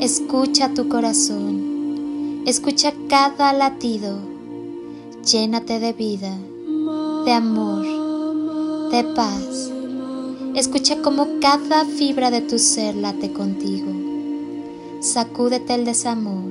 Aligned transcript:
Escucha 0.00 0.72
tu 0.72 0.88
corazón, 0.88 2.44
escucha 2.46 2.94
cada 3.10 3.52
latido, 3.52 4.16
llénate 5.30 5.78
de 5.78 5.92
vida, 5.92 6.34
de 7.26 7.32
amor, 7.32 7.84
de 8.90 9.04
paz. 9.14 9.70
Escucha 10.54 11.02
cómo 11.02 11.28
cada 11.42 11.84
fibra 11.84 12.30
de 12.30 12.40
tu 12.40 12.58
ser 12.58 12.96
late 12.96 13.34
contigo. 13.34 13.92
Sacúdete 15.00 15.74
el 15.74 15.84
desamor 15.84 16.50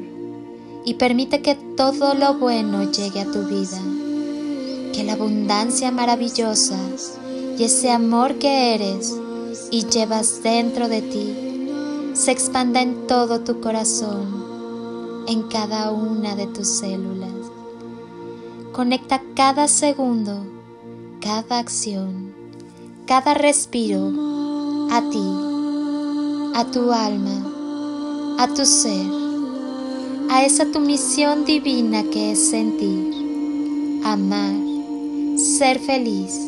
y 0.85 0.93
permite 0.93 1.41
que 1.41 1.55
todo 1.55 2.13
lo 2.13 2.35
bueno 2.35 2.91
llegue 2.91 3.21
a 3.21 3.31
tu 3.31 3.45
vida. 3.45 3.81
Que 4.93 5.03
la 5.03 5.13
abundancia 5.13 5.89
maravillosa 5.89 6.77
y 7.57 7.63
ese 7.63 7.89
amor 7.89 8.35
que 8.35 8.75
eres 8.75 9.17
y 9.71 9.87
llevas 9.87 10.43
dentro 10.43 10.87
de 10.87 11.01
ti 11.01 11.48
se 12.13 12.31
expanda 12.31 12.81
en 12.81 13.07
todo 13.07 13.41
tu 13.41 13.59
corazón, 13.61 15.25
en 15.27 15.43
cada 15.43 15.91
una 15.91 16.35
de 16.35 16.47
tus 16.47 16.67
células. 16.67 17.33
Conecta 18.71 19.21
cada 19.35 19.67
segundo, 19.67 20.45
cada 21.21 21.59
acción, 21.59 22.33
cada 23.05 23.33
respiro 23.33 24.11
a 24.91 25.01
ti, 25.09 25.23
a 26.55 26.65
tu 26.71 26.91
alma, 26.91 28.37
a 28.39 28.47
tu 28.53 28.65
ser, 28.65 29.05
a 30.29 30.45
esa 30.45 30.71
tu 30.71 30.79
misión 30.79 31.45
divina 31.45 32.03
que 32.03 32.31
es 32.31 32.49
sentir, 32.49 34.01
amar, 34.03 34.55
ser 35.37 35.79
feliz, 35.79 36.39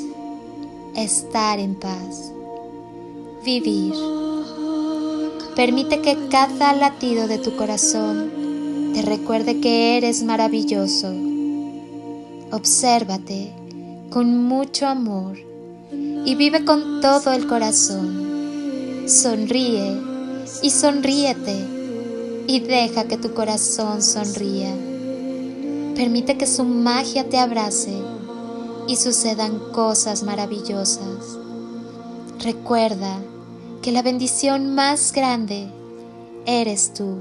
estar 0.95 1.59
en 1.59 1.75
paz, 1.75 2.31
vivir. 3.43 4.30
Permite 5.55 6.01
que 6.01 6.17
cada 6.29 6.73
latido 6.73 7.27
de 7.27 7.37
tu 7.37 7.57
corazón 7.57 8.31
te 8.93 9.01
recuerde 9.01 9.59
que 9.59 9.97
eres 9.97 10.23
maravilloso. 10.23 11.13
Obsérvate 12.51 13.51
con 14.09 14.45
mucho 14.45 14.87
amor 14.87 15.37
y 16.25 16.35
vive 16.35 16.63
con 16.63 17.01
todo 17.01 17.33
el 17.33 17.47
corazón. 17.47 19.03
Sonríe 19.07 19.97
y 20.61 20.69
sonríete 20.69 21.55
y 22.47 22.61
deja 22.61 23.05
que 23.05 23.17
tu 23.17 23.33
corazón 23.33 24.01
sonría. 24.01 24.73
Permite 25.95 26.37
que 26.37 26.47
su 26.47 26.63
magia 26.63 27.27
te 27.27 27.37
abrace 27.37 27.93
y 28.87 28.95
sucedan 28.95 29.59
cosas 29.73 30.23
maravillosas. 30.23 31.37
Recuerda 32.39 33.19
que 33.81 33.91
la 33.91 34.03
bendición 34.03 34.75
más 34.75 35.11
grande 35.11 35.67
eres 36.45 36.93
tú. 36.93 37.17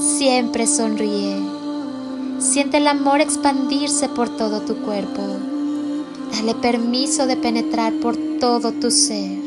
Siempre 0.00 0.66
sonríe. 0.66 1.36
Siente 2.38 2.78
el 2.78 2.86
amor 2.86 3.20
expandirse 3.20 4.08
por 4.08 4.34
todo 4.36 4.62
tu 4.62 4.76
cuerpo. 4.76 5.22
Dale 6.32 6.54
permiso 6.54 7.26
de 7.26 7.36
penetrar 7.36 7.92
por 8.00 8.16
todo 8.40 8.72
tu 8.72 8.90
ser, 8.90 9.38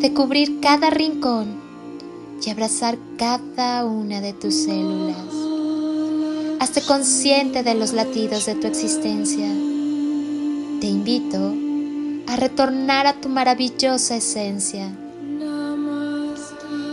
de 0.00 0.12
cubrir 0.14 0.60
cada 0.60 0.90
rincón 0.90 1.60
y 2.44 2.50
abrazar 2.50 2.96
cada 3.18 3.84
una 3.84 4.20
de 4.20 4.32
tus 4.32 4.54
células. 4.54 5.16
Hazte 6.60 6.80
consciente 6.82 7.62
de 7.62 7.74
los 7.74 7.92
latidos 7.92 8.46
de 8.46 8.54
tu 8.54 8.68
existencia. 8.68 9.48
Te 10.80 10.86
invito 10.86 11.61
a 12.32 12.36
retornar 12.36 13.06
a 13.06 13.20
tu 13.20 13.28
maravillosa 13.28 14.16
esencia. 14.16 14.90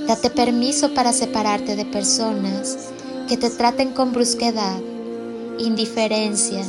Date 0.05 0.29
permiso 0.31 0.93
para 0.93 1.13
separarte 1.13 1.77
de 1.77 1.85
personas 1.85 2.91
que 3.29 3.37
te 3.37 3.49
traten 3.49 3.93
con 3.93 4.11
brusquedad, 4.11 4.77
indiferencia, 5.57 6.61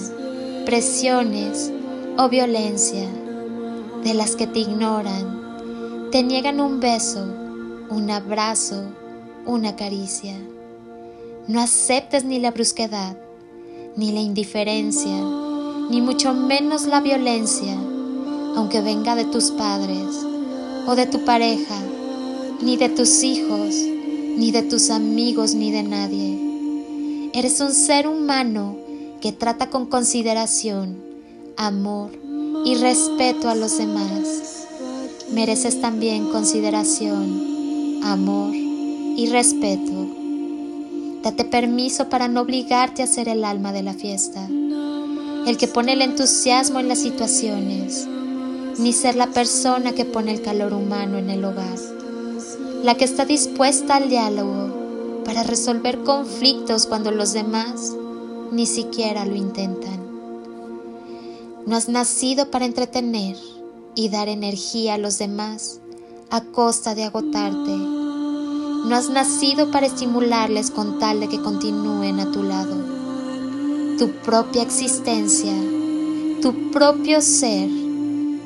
presiones 0.66 1.72
o 2.16 2.28
violencia, 2.28 3.08
de 4.04 4.14
las 4.14 4.36
que 4.36 4.47
te 4.47 4.60
ignoran, 4.60 6.10
te 6.12 6.22
niegan 6.22 6.60
un 6.60 6.78
beso, 6.78 7.26
un 7.91 8.08
abrazo, 8.08 8.84
una 9.47 9.75
caricia. 9.75 10.37
No 11.48 11.60
aceptes 11.60 12.25
ni 12.25 12.38
la 12.38 12.52
brusquedad, 12.52 13.16
ni 13.97 14.12
la 14.12 14.20
indiferencia, 14.20 15.16
ni 15.91 16.00
mucho 16.00 16.34
menos 16.34 16.87
la 16.87 17.00
violencia 17.00 17.76
aunque 18.56 18.81
venga 18.81 19.15
de 19.15 19.25
tus 19.25 19.50
padres 19.50 20.06
o 20.87 20.94
de 20.94 21.06
tu 21.06 21.25
pareja, 21.25 21.77
ni 22.62 22.77
de 22.77 22.88
tus 22.88 23.22
hijos, 23.22 23.75
ni 24.37 24.50
de 24.50 24.62
tus 24.62 24.91
amigos, 24.91 25.55
ni 25.55 25.71
de 25.71 25.83
nadie. 25.83 27.31
Eres 27.33 27.61
un 27.61 27.72
ser 27.72 28.06
humano 28.06 28.77
que 29.21 29.33
trata 29.33 29.71
con 29.71 29.87
consideración, 29.87 30.97
amor 31.56 32.11
y 32.65 32.75
respeto 32.77 33.49
a 33.49 33.55
los 33.55 33.78
demás. 33.78 34.67
Mereces 35.32 35.81
también 35.81 36.31
consideración, 36.31 38.00
amor 38.03 38.55
y 38.55 39.28
respeto. 39.31 40.09
Date 41.22 41.44
permiso 41.44 42.09
para 42.09 42.28
no 42.28 42.41
obligarte 42.41 43.03
a 43.03 43.06
ser 43.06 43.28
el 43.28 43.44
alma 43.44 43.72
de 43.72 43.82
la 43.82 43.93
fiesta, 43.93 44.49
el 44.49 45.56
que 45.59 45.69
pone 45.69 45.93
el 45.93 46.03
entusiasmo 46.03 46.81
en 46.81 46.88
las 46.88 46.99
situaciones, 46.99 48.09
ni 48.78 48.92
ser 48.92 49.16
la 49.16 49.28
persona 49.28 49.92
que 49.92 50.04
pone 50.04 50.32
el 50.32 50.42
calor 50.42 50.72
humano 50.72 51.19
en 51.19 51.31
el 51.31 51.44
hogar, 51.44 51.78
la 52.82 52.96
que 52.96 53.05
está 53.05 53.25
dispuesta 53.25 53.96
al 53.96 54.08
diálogo 54.08 55.22
para 55.25 55.43
resolver 55.43 55.99
conflictos 56.00 56.87
cuando 56.87 57.11
los 57.11 57.32
demás 57.32 57.94
ni 58.52 58.67
siquiera 58.67 59.25
lo 59.25 59.37
intentan. 59.37 60.00
No 61.67 61.76
has 61.76 61.88
nacido 61.88 62.50
para 62.50 62.64
entretener 62.64 63.37
y 63.94 64.08
dar 64.08 64.28
energía 64.28 64.94
a 64.94 64.99
los 64.99 65.19
demás 65.19 65.81
a 66.31 66.40
costa 66.43 66.94
de 66.94 67.05
agotarte. 67.05 67.76
No 67.76 68.94
has 68.94 69.11
nacido 69.11 69.70
para 69.70 69.87
estimularles 69.87 70.70
con 70.70 70.99
tal 70.99 71.20
de 71.20 71.28
que 71.28 71.40
continúen 71.40 72.19
a 72.19 72.32
tu 72.32 72.43
lado. 72.43 72.76
Tu 73.99 74.11
propia 74.25 74.62
existencia, 74.62 75.52
tu 76.40 76.70
propio 76.70 77.20
ser, 77.20 77.69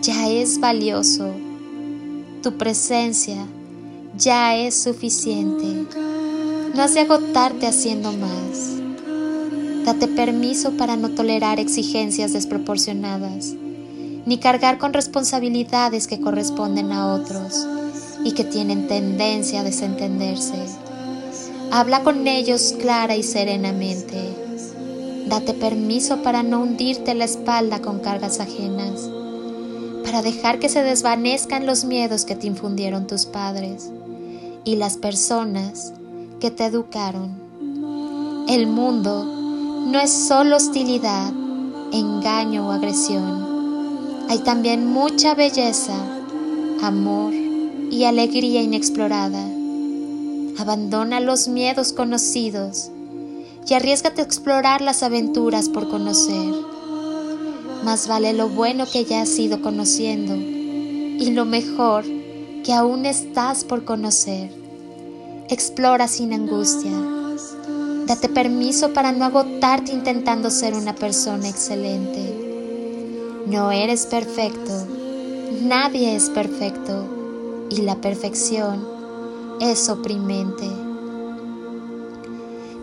ya 0.05 0.29
es 0.29 0.61
valioso. 0.61 1.33
Tu 2.43 2.59
presencia 2.59 3.47
ya 4.19 4.55
es 4.55 4.75
suficiente. 4.75 5.87
No 6.75 6.83
has 6.83 6.93
de 6.93 7.01
agotarte 7.01 7.67
haciendo 7.67 8.13
más. 8.13 8.75
Date 9.87 10.09
permiso 10.09 10.73
para 10.73 10.97
no 10.97 11.11
tolerar 11.11 11.59
exigencias 11.59 12.35
desproporcionadas, 12.35 13.55
ni 14.27 14.39
cargar 14.39 14.77
con 14.77 14.93
responsabilidades 14.93 16.07
que 16.07 16.21
corresponden 16.21 16.93
a 16.93 17.15
otros 17.15 17.67
y 18.25 18.33
que 18.33 18.45
tienen 18.45 18.89
tendencia 18.89 19.61
a 19.61 19.65
desentenderse. 19.65 20.59
Habla 21.71 22.03
con 22.03 22.27
ellos 22.27 22.75
clara 22.79 23.17
y 23.17 23.23
serenamente. 23.23 24.21
Date 25.29 25.55
permiso 25.55 26.23
para 26.23 26.43
no 26.43 26.61
hundirte 26.61 27.15
la 27.15 27.25
espalda 27.25 27.81
con 27.81 28.01
cargas 28.01 28.41
ajenas 28.41 29.09
para 30.15 30.31
dejar 30.31 30.61
que 30.61 30.69
se 30.69 30.85
desvanezcan 30.85 31.67
los 31.67 31.85
miedos 31.85 32.25
que 32.25 32.37
te 32.37 32.47
infundieron 32.47 33.09
tus 33.09 33.27
padres 33.27 33.91
y 34.63 34.77
las 34.77 34.97
personas 34.97 35.93
que 36.39 36.53
te 36.53 36.67
educaron. 36.67 37.33
El 38.49 38.69
mundo 38.69 39.25
no 39.25 39.99
es 39.99 40.13
solo 40.13 40.55
hostilidad, 40.55 41.33
engaño 41.93 42.69
o 42.69 42.71
agresión. 42.71 44.29
Hay 44.29 44.39
también 44.39 44.87
mucha 44.87 45.35
belleza, 45.35 45.97
amor 46.81 47.35
y 47.35 48.05
alegría 48.05 48.63
inexplorada. 48.63 49.45
Abandona 50.61 51.19
los 51.19 51.49
miedos 51.49 51.93
conocidos 51.93 52.89
y 53.67 53.75
arriesgate 53.75 54.21
a 54.21 54.25
explorar 54.25 54.81
las 54.81 55.03
aventuras 55.03 55.69
por 55.69 55.91
conocer. 55.91 56.74
Más 57.85 58.09
vale 58.09 58.33
lo 58.33 58.49
bueno 58.49 58.87
que 58.91 59.05
ya 59.05 59.21
has 59.21 59.39
ido 59.39 59.61
conociendo 59.61 60.35
y 60.35 61.31
lo 61.33 61.45
mejor 61.45 62.05
que 62.65 62.73
aún 62.73 63.05
estás 63.05 63.63
por 63.63 63.85
conocer. 63.85 64.51
Explora 65.51 66.09
sin 66.09 66.33
angustia. 66.33 66.93
Date 68.07 68.31
permiso 68.31 68.95
para 68.95 69.13
no 69.13 69.27
agotarte 69.27 69.93
intentando 69.93 70.49
ser 70.49 70.73
una 70.73 70.95
persona 70.95 71.47
excelente. 71.47 73.43
No 73.47 73.71
eres 73.71 74.07
perfecto. 74.07 74.87
Nadie 75.61 76.17
es 76.17 76.31
perfecto. 76.31 77.67
Y 77.69 77.83
la 77.83 77.97
perfección 77.97 78.89
es 79.61 79.91
oprimente. 79.91 80.67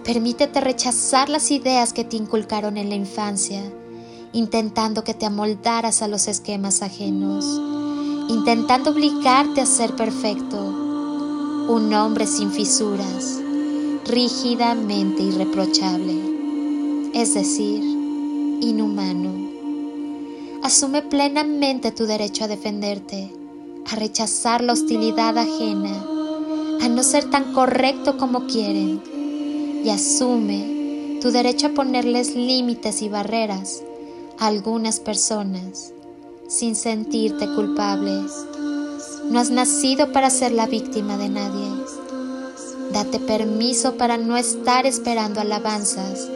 Permítete 0.04 0.62
rechazar 0.62 1.30
las 1.30 1.50
ideas 1.50 1.92
que 1.92 2.04
te 2.04 2.18
inculcaron 2.18 2.77
en 2.77 2.89
la 2.89 2.95
infancia, 2.95 3.62
intentando 4.33 5.04
que 5.04 5.13
te 5.13 5.25
amoldaras 5.25 6.01
a 6.01 6.07
los 6.07 6.28
esquemas 6.28 6.81
ajenos, 6.81 7.45
intentando 8.30 8.92
obligarte 8.92 9.62
a 9.62 9.66
ser 9.66 9.95
perfecto, 9.95 10.57
un 11.68 11.94
hombre 11.94 12.25
sin 12.28 12.51
fisuras, 12.51 13.39
rígidamente 14.06 15.22
irreprochable, 15.24 17.12
es 17.13 17.33
decir, 17.33 17.83
inhumano. 18.62 19.50
Asume 20.63 21.01
plenamente 21.01 21.92
tu 21.92 22.06
derecho 22.06 22.45
a 22.45 22.48
defenderte, 22.48 23.33
a 23.92 23.95
rechazar 23.95 24.63
la 24.63 24.74
hostilidad 24.74 25.38
ajena, 25.38 26.06
a 26.81 26.88
no 26.88 27.04
ser 27.04 27.30
tan 27.30 27.54
correcto 27.54 28.18
como 28.18 28.48
quieren 28.48 29.01
y 29.83 29.89
asume 29.89 31.19
tu 31.22 31.31
derecho 31.31 31.68
a 31.68 31.72
ponerles 31.72 32.36
límites 32.36 33.01
y 33.01 33.10
barreras 33.10 33.83
algunas 34.41 34.99
personas 34.99 35.93
sin 36.47 36.75
sentirte 36.75 37.45
culpable. 37.53 38.25
No 39.29 39.39
has 39.39 39.51
nacido 39.51 40.11
para 40.11 40.31
ser 40.31 40.51
la 40.51 40.65
víctima 40.65 41.15
de 41.15 41.29
nadie. 41.29 41.67
Date 42.91 43.19
permiso 43.19 43.97
para 43.97 44.17
no 44.17 44.38
estar 44.38 44.88
esperando 44.88 45.41
alabanzas, 45.41 46.27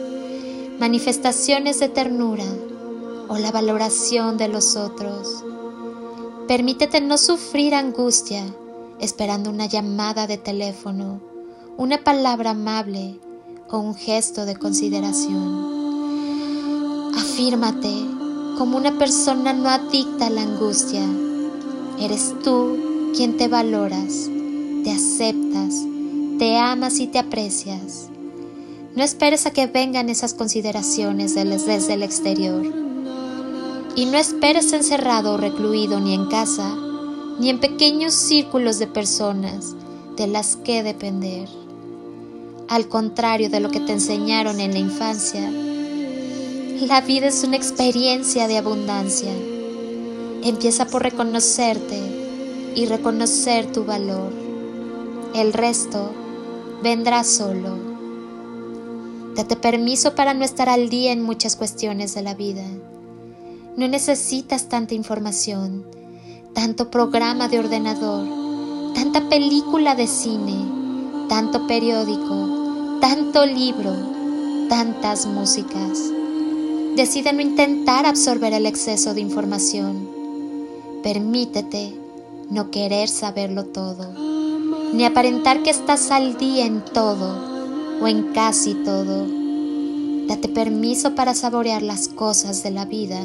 manifestaciones 0.78 1.80
de 1.80 1.88
ternura 1.88 2.44
o 3.26 3.38
la 3.38 3.50
valoración 3.50 4.38
de 4.38 4.48
los 4.48 4.76
otros. 4.76 5.44
Permítete 6.46 7.00
no 7.00 7.18
sufrir 7.18 7.74
angustia 7.74 8.44
esperando 9.00 9.50
una 9.50 9.66
llamada 9.66 10.28
de 10.28 10.38
teléfono, 10.38 11.20
una 11.76 12.04
palabra 12.04 12.50
amable 12.50 13.18
o 13.68 13.78
un 13.80 13.96
gesto 13.96 14.46
de 14.46 14.54
consideración. 14.54 15.75
Afírmate 17.36 17.92
como 18.56 18.78
una 18.78 18.98
persona 18.98 19.52
no 19.52 19.68
adicta 19.68 20.28
a 20.28 20.30
la 20.30 20.40
angustia. 20.40 21.06
Eres 22.00 22.34
tú 22.42 22.78
quien 23.14 23.36
te 23.36 23.46
valoras, 23.46 24.30
te 24.82 24.90
aceptas, 24.90 25.84
te 26.38 26.56
amas 26.56 26.98
y 26.98 27.08
te 27.08 27.18
aprecias. 27.18 28.08
No 28.94 29.04
esperes 29.04 29.44
a 29.44 29.50
que 29.50 29.66
vengan 29.66 30.08
esas 30.08 30.32
consideraciones 30.32 31.34
desde 31.34 31.92
el 31.92 32.04
exterior. 32.04 32.64
Y 33.96 34.06
no 34.06 34.16
esperes 34.16 34.72
encerrado 34.72 35.34
o 35.34 35.36
recluido 35.36 36.00
ni 36.00 36.14
en 36.14 36.28
casa, 36.28 36.74
ni 37.38 37.50
en 37.50 37.60
pequeños 37.60 38.14
círculos 38.14 38.78
de 38.78 38.86
personas 38.86 39.74
de 40.16 40.26
las 40.26 40.56
que 40.56 40.82
depender 40.82 41.50
al 42.70 42.88
contrario 42.88 43.50
de 43.50 43.60
lo 43.60 43.68
que 43.68 43.80
te 43.80 43.92
enseñaron 43.92 44.58
en 44.58 44.72
la 44.72 44.78
infancia. 44.78 45.52
La 46.80 47.00
vida 47.00 47.28
es 47.28 47.42
una 47.42 47.56
experiencia 47.56 48.46
de 48.48 48.58
abundancia. 48.58 49.32
Empieza 50.42 50.84
por 50.84 51.02
reconocerte 51.02 51.98
y 52.74 52.84
reconocer 52.84 53.72
tu 53.72 53.86
valor. 53.86 54.30
El 55.34 55.54
resto 55.54 56.12
vendrá 56.82 57.24
solo. 57.24 57.78
Date 59.34 59.56
permiso 59.56 60.14
para 60.14 60.34
no 60.34 60.44
estar 60.44 60.68
al 60.68 60.90
día 60.90 61.12
en 61.12 61.22
muchas 61.22 61.56
cuestiones 61.56 62.14
de 62.14 62.22
la 62.22 62.34
vida. 62.34 62.64
No 63.78 63.88
necesitas 63.88 64.68
tanta 64.68 64.94
información, 64.94 65.86
tanto 66.54 66.90
programa 66.90 67.48
de 67.48 67.58
ordenador, 67.58 68.28
tanta 68.94 69.26
película 69.30 69.94
de 69.94 70.06
cine, 70.06 70.54
tanto 71.30 71.66
periódico, 71.66 72.98
tanto 73.00 73.46
libro, 73.46 73.92
tantas 74.68 75.24
músicas. 75.26 76.12
Decide 76.96 77.32
no 77.34 77.42
intentar 77.42 78.06
absorber 78.06 78.54
el 78.54 78.64
exceso 78.64 79.12
de 79.12 79.20
información. 79.20 80.08
Permítete 81.02 81.94
no 82.50 82.70
querer 82.70 83.08
saberlo 83.08 83.66
todo, 83.66 84.14
ni 84.94 85.04
aparentar 85.04 85.62
que 85.62 85.70
estás 85.70 86.10
al 86.10 86.38
día 86.38 86.64
en 86.64 86.82
todo 86.84 88.00
o 88.00 88.08
en 88.08 88.32
casi 88.32 88.74
todo. 88.74 89.26
Date 90.26 90.48
permiso 90.48 91.14
para 91.14 91.34
saborear 91.34 91.82
las 91.82 92.08
cosas 92.08 92.62
de 92.62 92.70
la 92.70 92.86
vida 92.86 93.20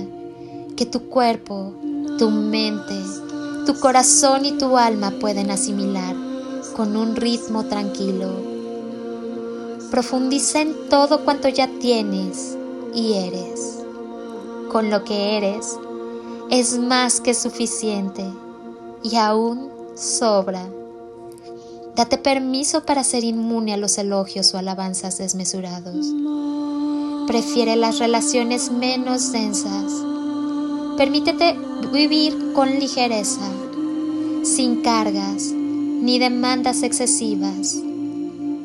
que 0.75 0.85
tu 0.85 1.07
cuerpo, 1.07 1.73
tu 2.19 2.29
mente, 2.29 2.95
tu 3.65 3.79
corazón 3.79 4.45
y 4.45 4.51
tu 4.51 4.77
alma 4.77 5.11
pueden 5.11 5.49
asimilar 5.49 6.15
con 6.75 6.95
un 6.97 7.15
ritmo 7.15 7.63
tranquilo 7.65 8.51
Profundiza 9.91 10.61
en 10.61 10.73
todo 10.89 11.25
cuanto 11.25 11.49
ya 11.49 11.67
tienes 11.67 12.57
y 12.93 13.13
eres. 13.13 13.79
Con 14.71 14.89
lo 14.89 15.03
que 15.03 15.37
eres 15.37 15.77
es 16.49 16.77
más 16.77 17.21
que 17.21 17.33
suficiente 17.33 18.23
y 19.03 19.15
aún 19.15 19.69
sobra. 19.95 20.67
Date 21.95 22.17
permiso 22.17 22.85
para 22.85 23.03
ser 23.03 23.23
inmune 23.23 23.73
a 23.73 23.77
los 23.77 23.97
elogios 23.97 24.53
o 24.53 24.57
alabanzas 24.57 25.17
desmesurados. 25.17 26.07
Prefiere 27.27 27.75
las 27.75 27.99
relaciones 27.99 28.71
menos 28.71 29.31
densas. 29.31 29.91
Permítete 30.97 31.57
vivir 31.91 32.53
con 32.53 32.79
ligereza, 32.79 33.49
sin 34.43 34.81
cargas 34.81 35.43
ni 35.43 36.17
demandas 36.19 36.83
excesivas 36.83 37.77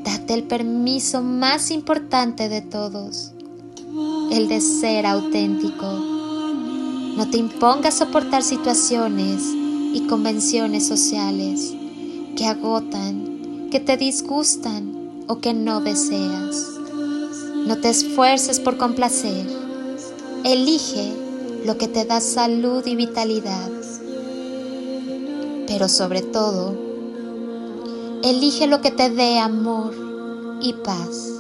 Date 0.07 0.35
el 0.35 0.45
permiso 0.45 1.21
más 1.21 1.73
importante 1.73 2.49
de 2.49 2.63
todos, 2.63 3.33
el 4.31 4.49
de 4.49 4.61
ser 4.61 5.07
auténtico. 5.07 5.87
No 7.17 7.29
te 7.31 7.39
impongas 7.39 7.99
soportar 7.99 8.43
situaciones 8.43 9.43
y 9.93 10.07
convenciones 10.09 10.87
sociales 10.87 11.75
que 12.37 12.47
agotan, 12.47 13.69
que 13.71 13.81
te 13.81 13.97
disgustan 13.97 15.25
o 15.27 15.39
que 15.39 15.55
no 15.55 15.81
deseas. 15.81 16.67
No 17.67 17.79
te 17.79 17.91
esfuerces 17.91 18.61
por 18.61 18.77
complacer. 18.77 19.47
Elige 20.45 21.13
lo 21.65 21.79
que 21.79 21.89
te 21.89 22.05
da 22.05 22.21
salud 22.21 22.87
y 22.87 22.95
vitalidad. 22.95 23.71
Pero 25.67 25.89
sobre 25.89 26.23
todo, 26.23 26.87
Elige 28.27 28.67
lo 28.67 28.81
que 28.81 28.91
te 28.91 29.09
dé 29.09 29.39
amor 29.39 29.95
y 30.61 30.73
paz. 30.73 31.36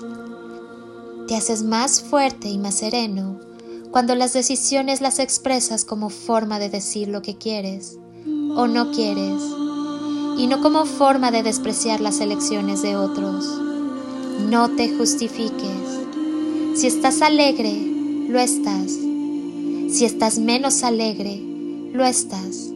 Te 1.28 1.34
haces 1.34 1.62
más 1.62 2.02
fuerte 2.02 2.48
y 2.48 2.58
más 2.58 2.76
sereno 2.76 3.40
cuando 3.90 4.14
las 4.14 4.32
decisiones 4.32 5.00
las 5.00 5.18
expresas 5.18 5.84
como 5.84 6.10
forma 6.10 6.58
de 6.58 6.68
decir 6.68 7.08
lo 7.08 7.22
que 7.22 7.36
quieres 7.36 7.98
o 8.54 8.66
no 8.66 8.90
quieres 8.90 9.42
y 10.38 10.46
no 10.46 10.60
como 10.60 10.84
forma 10.84 11.30
de 11.30 11.42
despreciar 11.42 12.00
las 12.00 12.20
elecciones 12.20 12.82
de 12.82 12.94
otros. 12.94 13.60
No 14.50 14.68
te 14.68 14.94
justifiques. 14.96 15.98
Si 16.74 16.86
estás 16.86 17.22
alegre, 17.22 17.74
lo 18.28 18.38
estás. 18.38 18.92
Si 19.88 20.04
estás 20.04 20.38
menos 20.38 20.82
alegre, 20.82 21.40
lo 21.92 22.04
estás. 22.04 22.70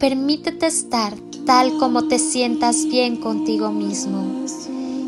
Permítete 0.00 0.66
estar 0.66 1.14
tal 1.44 1.76
como 1.78 2.08
te 2.08 2.18
sientas 2.18 2.86
bien 2.86 3.16
contigo 3.16 3.70
mismo 3.70 4.46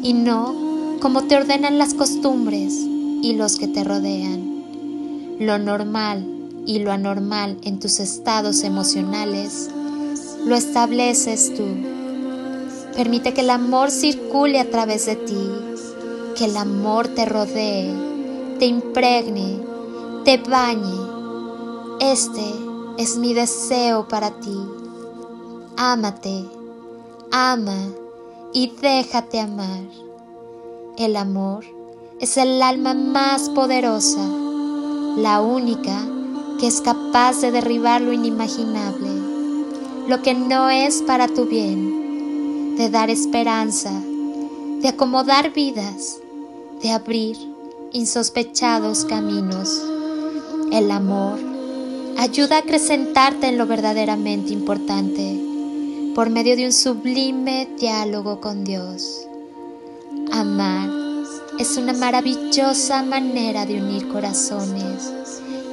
y 0.02 0.12
no 0.12 0.69
como 1.00 1.24
te 1.24 1.36
ordenan 1.36 1.78
las 1.78 1.94
costumbres 1.94 2.74
y 3.22 3.34
los 3.34 3.56
que 3.56 3.68
te 3.68 3.84
rodean. 3.84 5.36
Lo 5.38 5.58
normal 5.58 6.26
y 6.66 6.80
lo 6.80 6.92
anormal 6.92 7.56
en 7.62 7.80
tus 7.80 8.00
estados 8.00 8.62
emocionales 8.62 9.70
lo 10.44 10.54
estableces 10.54 11.54
tú. 11.54 11.64
Permite 12.96 13.32
que 13.34 13.42
el 13.42 13.50
amor 13.50 13.90
circule 13.90 14.58
a 14.58 14.70
través 14.70 15.06
de 15.06 15.16
ti, 15.16 15.50
que 16.36 16.46
el 16.46 16.56
amor 16.56 17.08
te 17.08 17.26
rodee, 17.26 17.94
te 18.58 18.66
impregne, 18.66 19.58
te 20.24 20.38
bañe. 20.38 20.98
Este 22.00 22.44
es 22.98 23.16
mi 23.16 23.34
deseo 23.34 24.08
para 24.08 24.30
ti. 24.40 24.58
Ámate, 25.76 26.44
ama 27.30 27.88
y 28.52 28.72
déjate 28.80 29.40
amar. 29.40 30.09
El 30.96 31.16
amor 31.16 31.64
es 32.20 32.36
el 32.36 32.60
alma 32.62 32.94
más 32.94 33.48
poderosa, 33.50 34.20
la 35.16 35.40
única 35.40 35.96
que 36.58 36.66
es 36.66 36.80
capaz 36.80 37.40
de 37.40 37.50
derribar 37.50 38.00
lo 38.02 38.12
inimaginable, 38.12 39.08
lo 40.08 40.20
que 40.20 40.34
no 40.34 40.68
es 40.68 41.02
para 41.02 41.28
tu 41.28 41.46
bien, 41.46 42.76
de 42.76 42.90
dar 42.90 43.08
esperanza, 43.08 43.92
de 44.80 44.88
acomodar 44.88 45.52
vidas, 45.52 46.18
de 46.82 46.90
abrir 46.90 47.36
insospechados 47.92 49.04
caminos. 49.04 49.82
El 50.72 50.90
amor 50.90 51.38
ayuda 52.18 52.56
a 52.56 52.60
acrecentarte 52.60 53.48
en 53.48 53.56
lo 53.56 53.66
verdaderamente 53.66 54.52
importante 54.52 55.40
por 56.14 56.28
medio 56.28 56.56
de 56.56 56.66
un 56.66 56.72
sublime 56.72 57.68
diálogo 57.78 58.40
con 58.40 58.64
Dios. 58.64 59.29
Amar 60.32 60.88
es 61.58 61.76
una 61.76 61.92
maravillosa 61.92 63.02
manera 63.02 63.66
de 63.66 63.82
unir 63.82 64.08
corazones 64.08 65.12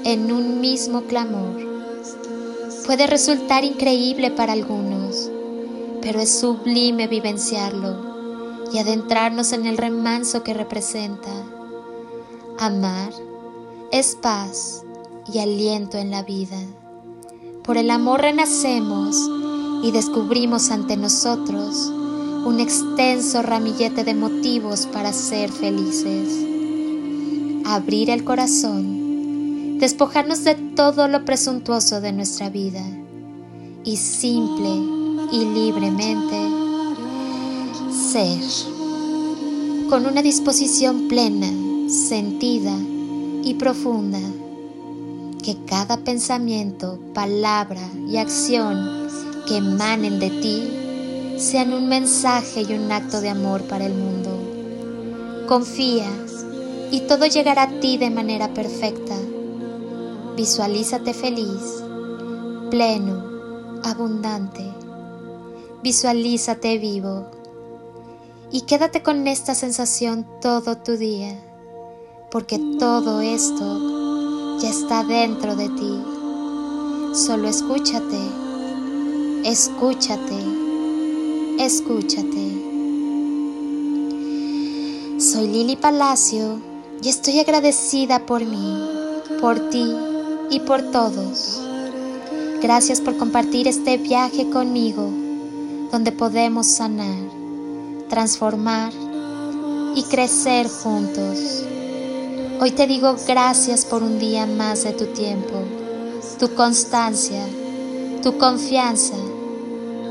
en 0.03 0.31
un 0.31 0.59
mismo 0.59 1.03
clamor. 1.03 1.55
Puede 2.85 3.05
resultar 3.05 3.63
increíble 3.63 4.31
para 4.31 4.53
algunos, 4.53 5.29
pero 6.01 6.19
es 6.19 6.39
sublime 6.39 7.07
vivenciarlo 7.07 8.65
y 8.73 8.79
adentrarnos 8.79 9.53
en 9.53 9.67
el 9.67 9.77
remanso 9.77 10.43
que 10.43 10.53
representa. 10.53 11.31
Amar 12.57 13.13
es 13.91 14.15
paz 14.15 14.83
y 15.31 15.39
aliento 15.39 15.97
en 15.97 16.09
la 16.09 16.23
vida. 16.23 16.57
Por 17.63 17.77
el 17.77 17.91
amor 17.91 18.21
renacemos 18.21 19.15
y 19.83 19.91
descubrimos 19.91 20.71
ante 20.71 20.97
nosotros 20.97 21.93
un 22.48 22.62
extenso 22.62 23.42
ramillete 23.42 24.06
de 24.06 24.13
motivos 24.13 24.88
para 24.88 25.12
ser 25.12 25.51
felices. 25.51 26.30
Abrir 27.66 28.10
el 28.10 28.24
corazón, 28.24 29.80
despojarnos 29.80 30.46
de 30.46 30.56
todo 30.56 31.10
lo 31.10 31.25
presuntuoso 31.25 32.00
de 32.00 32.13
nuestra 32.13 32.50
vida. 32.50 32.82
Y 33.84 33.98
simple 33.98 34.70
y 35.34 35.44
libremente 35.44 36.38
ser. 37.92 38.39
Con 39.89 40.06
una 40.06 40.22
disposición 40.22 41.10
plena, 41.10 41.50
sentida 41.89 42.74
y 43.44 43.56
profunda, 43.56 44.22
que 45.44 45.58
cada 45.66 45.98
pensamiento, 45.98 46.98
palabra 47.13 47.82
y 48.08 48.16
acción 48.16 49.10
que 49.48 49.58
emanen 49.58 50.20
de 50.20 50.30
ti 50.30 50.87
sean 51.38 51.72
un 51.72 51.88
mensaje 51.88 52.63
y 52.67 52.74
un 52.74 52.91
acto 52.91 53.22
de 53.22 53.29
amor 53.29 53.62
para 53.63 53.86
el 53.86 53.94
mundo. 53.94 55.46
Confía 55.48 56.10
y 56.89 57.01
todo 57.01 57.27
llegará 57.27 57.63
a 57.63 57.79
ti 57.79 57.98
de 57.98 58.10
manera 58.10 58.53
perfecta. 58.53 59.15
Visualízate 60.36 61.13
feliz, 61.13 61.84
pleno, 62.72 63.79
abundante. 63.84 64.65
Visualízate 65.84 66.79
vivo 66.79 67.27
y 68.51 68.62
quédate 68.62 69.03
con 69.03 69.27
esta 69.27 69.53
sensación 69.53 70.25
todo 70.41 70.77
tu 70.77 70.98
día, 70.98 71.39
porque 72.32 72.60
todo 72.79 73.22
esto 73.22 74.58
ya 74.60 74.70
está 74.70 75.03
dentro 75.03 75.56
de 75.56 75.70
ti. 75.70 76.01
Solo 77.13 77.48
escúchate, 77.48 78.20
escúchate 79.44 80.56
escúchate. 81.59 82.65
Soy 85.19 85.47
Lili 85.47 85.75
Palacio 85.75 86.61
y 87.01 87.09
estoy 87.09 87.39
agradecida 87.39 88.25
por 88.25 88.45
mí, 88.45 88.77
por 89.41 89.69
ti 89.69 89.91
y 90.51 90.59
por 90.61 90.83
todos. 90.91 91.61
Gracias 92.61 93.01
por 93.01 93.17
compartir 93.17 93.67
este 93.67 93.97
viaje 93.97 94.49
conmigo, 94.49 95.09
donde 95.91 96.11
podemos 96.11 96.67
sanar, 96.67 97.17
transformar 98.09 98.93
y 99.95 100.03
crecer 100.03 100.67
juntos. 100.69 101.63
Hoy 102.59 102.71
te 102.71 102.87
digo 102.87 103.15
gracias 103.27 103.85
por 103.85 104.03
un 104.03 104.19
día 104.19 104.45
más 104.45 104.83
de 104.83 104.93
tu 104.93 105.05
tiempo, 105.07 105.63
tu 106.39 106.53
constancia, 106.53 107.43
tu 108.21 108.37
confianza 108.37 109.15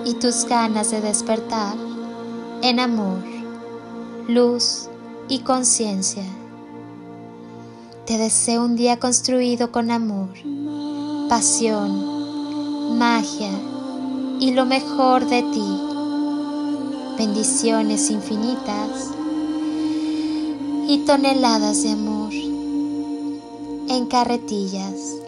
y 0.06 0.14
tus 0.14 0.44
ganas 0.44 0.92
de 0.92 1.00
despertar 1.00 1.76
en 2.62 2.78
amor, 2.78 3.24
luz 4.28 4.88
y 5.28 5.40
conciencia. 5.40 6.22
Te 8.06 8.16
deseo 8.16 8.64
un 8.64 8.76
día 8.76 9.00
construido 9.00 9.72
con 9.72 9.90
amor, 9.90 10.28
pasión, 11.28 12.96
magia 12.96 13.50
y 14.38 14.52
lo 14.52 14.64
mejor 14.64 15.26
de 15.26 15.42
ti. 15.42 15.80
Bendiciones 17.18 18.08
infinitas 18.08 19.10
y 20.86 20.98
toneladas 20.98 21.82
de 21.82 21.90
amor 21.90 22.32
en 23.88 24.06
carretillas. 24.06 25.25